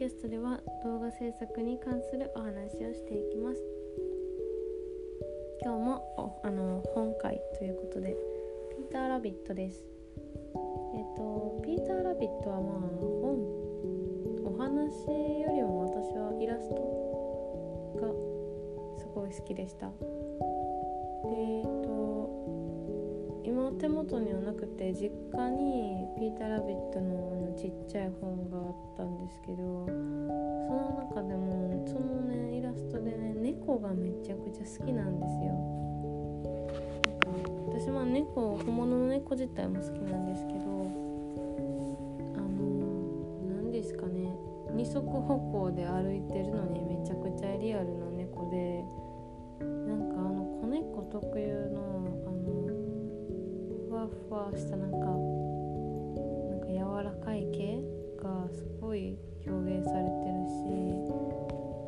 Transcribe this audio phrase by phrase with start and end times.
[0.00, 3.60] キャストでは動画制作に関するお話をしていきます。
[5.62, 8.16] 今日もあの本会ということで
[8.70, 9.84] ピーター・ラビットです。
[10.94, 12.80] えっ、とピーター・ラビットはまあ
[13.20, 13.44] 本
[14.46, 15.04] お話
[15.42, 16.76] よりも私はイラスト
[18.00, 18.08] が
[19.02, 19.88] すごい好きでした。
[19.88, 19.92] で
[21.36, 35.80] えっ、と今手元にはなくて実家にピーター・ラビットののちっちゃい本があったんですけどその中でもそのねイラストでね猫がめちゃくちゃ好きなんですよ。
[37.68, 40.60] 私は猫本物の猫自体も好きなんですけど
[42.36, 42.52] あの
[43.62, 44.28] 何ですかね
[44.74, 48.84] 二足歩行で歩いてるのにめちゃくちゃリアルな猫で
[49.64, 51.80] なんかあの子猫特有の
[52.26, 52.42] あの
[53.88, 55.39] ふわふわしたなんかなんか
[57.00, 57.80] 柔らかい毛
[58.22, 60.68] がすごい表現されてるし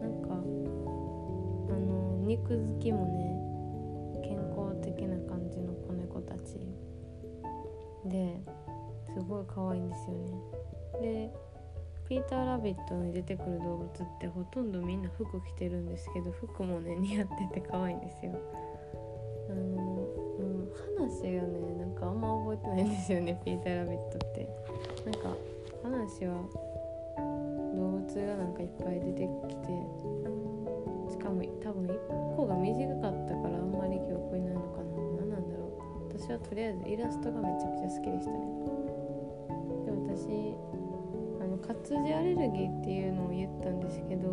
[0.00, 6.66] なんかあの肉付きもね健康的な感じの子猫たち。
[8.06, 8.40] で
[9.14, 10.14] すごい可愛いんですよ
[11.02, 11.28] ね。
[11.28, 11.30] で
[12.08, 18.32] ピーター・ラビットに出てくる動物ってほとんどみんな服着てるんですけど服もね似合ってて可愛いんですよ。
[19.50, 24.48] あの、う、話がねなんかあんま覚えてないんですよねピーター・ラビットって。
[25.04, 25.36] なんか
[25.82, 26.34] 話は
[27.74, 29.66] 動物がなんかいっぱい出てきて
[31.10, 34.84] しかも多分1個が短かったからあんまり記憶にないのかな。
[35.18, 35.72] 何なんだろ
[36.10, 36.18] う。
[36.18, 38.38] 私はとりあえずイラストがめちゃくちゃ好きでしたね。
[39.84, 40.54] で私
[41.40, 44.28] あの活字アレルギーっていうのを言ったんですけど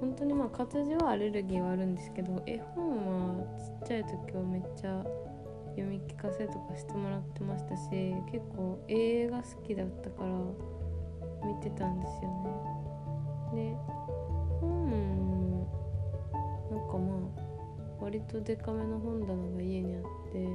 [0.00, 3.44] 本当にまあ活字はアレルギーはあるんですけど絵本は
[3.82, 5.04] ちっちゃい時はめっちゃ
[5.78, 7.90] 読み聞かせとかしてもらってましたし
[8.30, 10.28] 結構映画好きだったから
[11.46, 12.30] 見てたんですよ
[13.54, 13.70] ね。
[13.70, 13.76] で
[14.60, 15.66] 本
[16.70, 17.42] なんかまあ
[18.00, 20.02] 割とデカめの本棚が家にあっ
[20.32, 20.48] て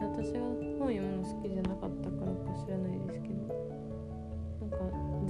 [0.00, 0.40] 私が
[0.78, 3.34] 本読むの好きじゃなかったからか知らないですけど
[4.60, 4.76] なんか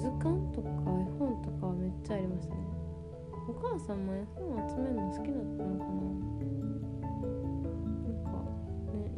[0.00, 2.61] 図鑑とか絵本とかはめっちゃありましたね。
[3.49, 6.30] お母さんも絵本集めるの好きだったのかな？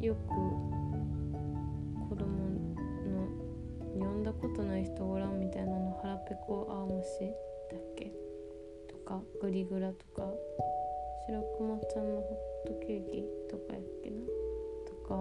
[0.02, 0.18] よく
[2.08, 2.26] 子供
[3.06, 3.28] の
[3.94, 7.30] 読んだことない人おらんみたいなの腹ペコ青虫
[7.70, 8.12] だっけ
[8.88, 10.28] とかグリグラとか
[11.28, 12.36] 白熊ちゃんのホ
[12.66, 14.16] ットケーキとかやっけな
[14.88, 15.14] とか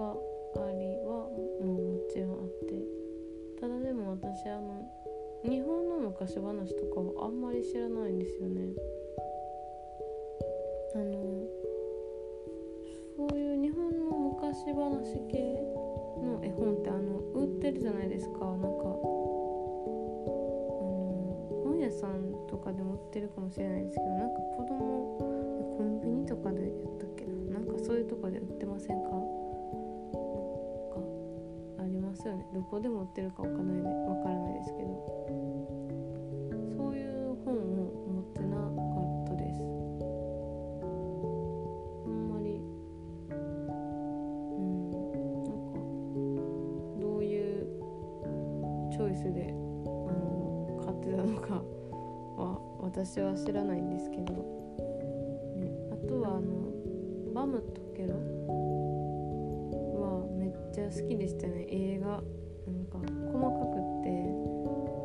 [0.00, 0.12] が
[0.64, 2.38] ありはもうもちろんあっ
[2.68, 3.02] て。
[3.60, 4.88] ただでも私あの
[5.44, 8.72] 日本の昔話とかはあんまり知らないんですよね。
[10.94, 11.62] あの
[13.16, 13.51] そういう
[14.52, 15.38] 昔話系
[16.20, 18.40] の絵本ってあの売ってるじゃないですか。
[18.40, 18.92] なんかあの
[21.64, 22.20] 本屋さん
[22.50, 25.16] とかでも売ってるかもしれないですけどなんか子供
[25.78, 26.70] コンビニとかでやっ
[27.00, 27.32] たっけな。
[27.60, 29.08] なんかそういうとこで売ってませんか？
[29.08, 31.00] なんか
[31.80, 32.44] ありますよね。
[32.52, 35.51] どこでも売ってるかわからないでわからないですけど。
[49.22, 51.62] スであの買ってたのか
[52.36, 54.32] は私は知らないんですけど、
[55.56, 56.72] ね、あとはあの
[57.32, 58.14] 「バムとケロ」
[60.02, 61.66] はめっちゃ好きでしたね。
[61.68, 62.22] 映画
[62.66, 62.98] なんか
[63.32, 64.10] 細かくって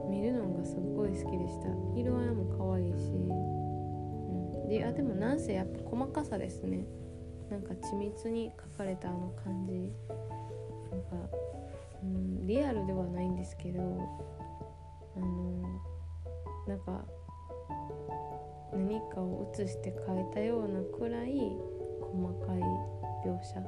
[0.09, 1.69] 見るのがすっごい好きでした。
[1.95, 6.85] 色合いも可愛いし、うん、であでもなんせやっぱ細かさですね。
[7.50, 9.91] なんか緻密に描かれたあの感じ。
[10.91, 11.29] なんか、
[12.03, 13.81] うん、リアルではないんですけど
[15.16, 15.81] あの
[16.68, 17.06] なんか
[18.74, 21.34] 何かを写して描いたようなくらい
[22.02, 22.60] 細かい
[23.25, 23.60] 描写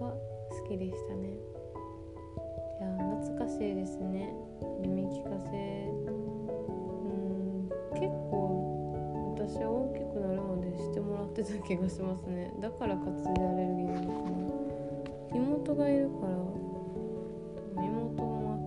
[0.00, 0.14] は
[0.50, 1.28] 好きでしたね。
[2.80, 2.88] いや
[3.22, 4.34] 懐かしいですね。
[4.60, 5.50] 読み聞かせ。
[5.50, 12.52] うん結構私は大きくなるまでしてもらってた気がしますね。
[12.60, 16.69] だから活字アレルギーなのかな妹がいるから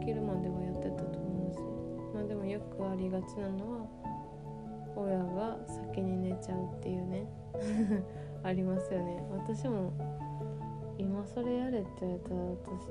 [0.05, 1.59] きるまではやってたと思うし。
[2.13, 3.87] まあでもよくありがちなのは
[4.95, 7.25] 親が先に寝ちゃうっていうね。
[8.43, 9.23] ありますよね。
[9.31, 9.91] 私も
[10.97, 12.37] 今それやれって言われたら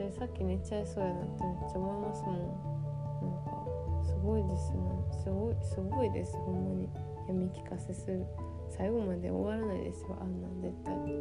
[0.09, 2.37] 私さっき寝ちゃいそうやなってめっちゃ思いますもん。
[2.37, 4.79] なんかすごいですね。
[5.11, 6.37] すごいすごいです。
[6.39, 6.89] ほんまに。
[7.23, 8.25] 読み聞かせする。
[8.69, 10.17] 最後まで終わらないですよ。
[10.21, 10.95] あんなん絶対。
[11.07, 11.13] で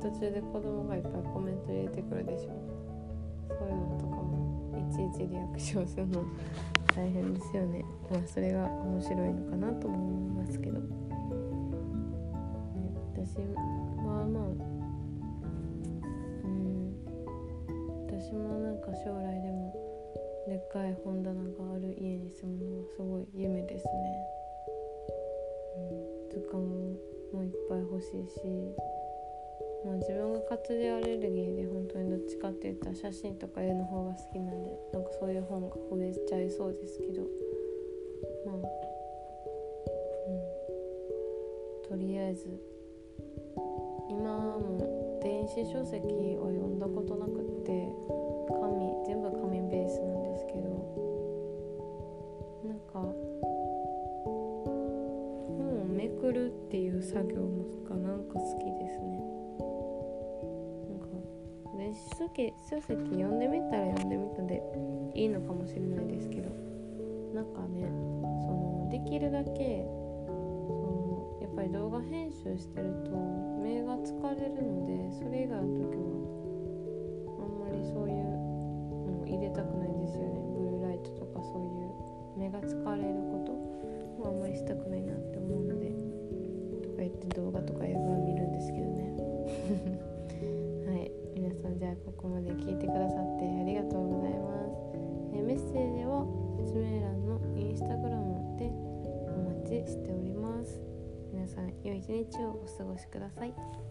[0.00, 2.50] 途中で子供がいっぱいコメント入れてくるでしょ。
[3.48, 4.13] そういうのとか。
[4.92, 6.24] ちいちリアクションするの
[6.94, 7.84] 大変ですよね。
[8.10, 10.86] まあそれが面白いのかなと思いますけど、ね、
[13.12, 13.44] 私は
[14.02, 14.24] まあ
[16.44, 16.94] うん。
[18.06, 19.74] 私もなんか将来でも
[20.46, 23.90] でっかい本棚がある家に住むのはすごい夢ですね、
[25.76, 26.64] うん、図鑑
[27.32, 28.93] もいっぱい欲しいし
[29.84, 37.22] まあ、自分が活字アレルギーで本当にどっちかって言ったら写真とか絵の方が好きなんでなんかそういう本が増えちゃいそうですけど
[38.46, 38.64] まあうん
[41.90, 42.48] とりあえず
[44.08, 46.00] 今も電子書籍
[46.40, 47.86] を読んだことなくって
[48.48, 50.64] 紙全部紙ベースなんですけど
[52.64, 53.04] なんか
[55.56, 57.42] 本をめくるっていう作業
[57.86, 59.43] がなんか好きですね。
[61.94, 64.62] 書籍書籍読んでみたら読んでみたで
[65.14, 66.50] いいのかもしれないですけど
[67.34, 67.82] なんかね
[68.42, 69.86] そのできるだけ
[70.26, 73.10] そのやっぱり動画編集してると
[73.62, 76.04] 目が疲れるのでそれ以外の時は
[77.42, 78.24] あんまりそういう
[79.18, 80.40] の入れたくないですよね。
[80.54, 81.94] ブルーライトとかそういう
[82.38, 83.13] 目が疲れる
[99.86, 100.80] しております。
[101.32, 103.83] 皆さん良い一日をお過ごしください。